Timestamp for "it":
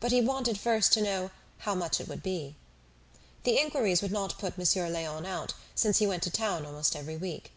2.00-2.08